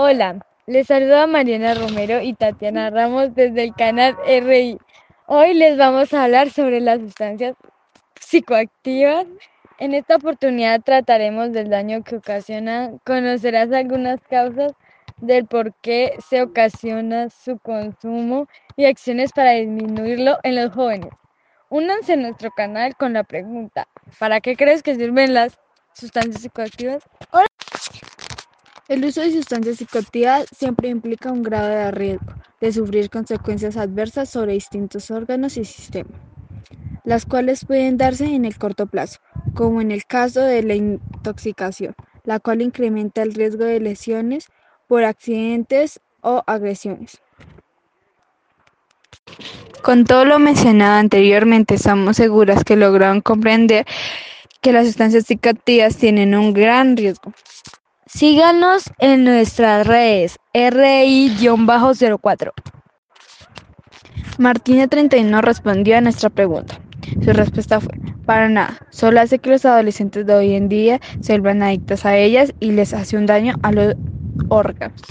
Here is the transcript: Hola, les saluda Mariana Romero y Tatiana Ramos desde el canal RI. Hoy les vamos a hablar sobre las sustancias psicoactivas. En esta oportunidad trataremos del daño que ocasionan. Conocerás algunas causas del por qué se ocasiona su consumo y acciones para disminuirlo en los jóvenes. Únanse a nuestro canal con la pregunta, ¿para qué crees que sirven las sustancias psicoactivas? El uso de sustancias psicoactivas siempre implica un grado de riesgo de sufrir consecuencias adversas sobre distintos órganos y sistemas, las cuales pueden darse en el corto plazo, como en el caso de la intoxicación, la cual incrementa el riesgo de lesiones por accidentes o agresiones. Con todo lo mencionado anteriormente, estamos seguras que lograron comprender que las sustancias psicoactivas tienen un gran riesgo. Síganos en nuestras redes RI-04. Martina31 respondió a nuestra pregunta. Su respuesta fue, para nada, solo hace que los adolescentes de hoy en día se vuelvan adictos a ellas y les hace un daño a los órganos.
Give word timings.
Hola, 0.00 0.38
les 0.68 0.86
saluda 0.86 1.26
Mariana 1.26 1.74
Romero 1.74 2.22
y 2.22 2.32
Tatiana 2.32 2.88
Ramos 2.88 3.34
desde 3.34 3.64
el 3.64 3.74
canal 3.74 4.16
RI. 4.24 4.78
Hoy 5.26 5.54
les 5.54 5.76
vamos 5.76 6.14
a 6.14 6.22
hablar 6.22 6.50
sobre 6.50 6.80
las 6.80 7.00
sustancias 7.00 7.56
psicoactivas. 8.20 9.26
En 9.80 9.94
esta 9.94 10.14
oportunidad 10.14 10.82
trataremos 10.82 11.50
del 11.50 11.68
daño 11.68 12.04
que 12.04 12.14
ocasionan. 12.14 13.00
Conocerás 13.04 13.72
algunas 13.72 14.20
causas 14.30 14.72
del 15.16 15.46
por 15.46 15.74
qué 15.82 16.14
se 16.30 16.42
ocasiona 16.42 17.28
su 17.30 17.58
consumo 17.58 18.46
y 18.76 18.84
acciones 18.84 19.32
para 19.32 19.50
disminuirlo 19.54 20.38
en 20.44 20.54
los 20.54 20.72
jóvenes. 20.72 21.10
Únanse 21.70 22.12
a 22.12 22.16
nuestro 22.18 22.52
canal 22.52 22.94
con 22.94 23.14
la 23.14 23.24
pregunta, 23.24 23.88
¿para 24.20 24.40
qué 24.40 24.54
crees 24.54 24.84
que 24.84 24.94
sirven 24.94 25.34
las 25.34 25.58
sustancias 25.92 26.42
psicoactivas? 26.42 27.02
El 28.88 29.04
uso 29.04 29.20
de 29.20 29.30
sustancias 29.30 29.76
psicoactivas 29.76 30.46
siempre 30.50 30.88
implica 30.88 31.30
un 31.30 31.42
grado 31.42 31.68
de 31.68 31.90
riesgo 31.90 32.32
de 32.58 32.72
sufrir 32.72 33.10
consecuencias 33.10 33.76
adversas 33.76 34.30
sobre 34.30 34.54
distintos 34.54 35.10
órganos 35.10 35.58
y 35.58 35.66
sistemas, 35.66 36.18
las 37.04 37.26
cuales 37.26 37.66
pueden 37.66 37.98
darse 37.98 38.24
en 38.24 38.46
el 38.46 38.56
corto 38.56 38.86
plazo, 38.86 39.18
como 39.54 39.82
en 39.82 39.90
el 39.90 40.06
caso 40.06 40.40
de 40.40 40.62
la 40.62 40.74
intoxicación, 40.74 41.94
la 42.24 42.40
cual 42.40 42.62
incrementa 42.62 43.20
el 43.20 43.34
riesgo 43.34 43.64
de 43.64 43.78
lesiones 43.78 44.48
por 44.86 45.04
accidentes 45.04 46.00
o 46.22 46.42
agresiones. 46.46 47.20
Con 49.82 50.06
todo 50.06 50.24
lo 50.24 50.38
mencionado 50.38 50.98
anteriormente, 50.98 51.74
estamos 51.74 52.16
seguras 52.16 52.64
que 52.64 52.76
lograron 52.76 53.20
comprender 53.20 53.84
que 54.62 54.72
las 54.72 54.86
sustancias 54.86 55.26
psicoactivas 55.26 55.98
tienen 55.98 56.34
un 56.34 56.54
gran 56.54 56.96
riesgo. 56.96 57.34
Síganos 58.08 58.84
en 58.98 59.24
nuestras 59.24 59.86
redes 59.86 60.38
RI-04. 60.54 62.52
Martina31 64.38 65.42
respondió 65.42 65.98
a 65.98 66.00
nuestra 66.00 66.30
pregunta. 66.30 66.80
Su 67.22 67.34
respuesta 67.34 67.80
fue, 67.80 67.92
para 68.24 68.48
nada, 68.48 68.78
solo 68.88 69.20
hace 69.20 69.38
que 69.38 69.50
los 69.50 69.66
adolescentes 69.66 70.24
de 70.24 70.34
hoy 70.34 70.54
en 70.54 70.70
día 70.70 71.00
se 71.20 71.34
vuelvan 71.34 71.62
adictos 71.62 72.06
a 72.06 72.16
ellas 72.16 72.54
y 72.60 72.72
les 72.72 72.94
hace 72.94 73.18
un 73.18 73.26
daño 73.26 73.56
a 73.62 73.72
los 73.72 73.94
órganos. 74.48 75.02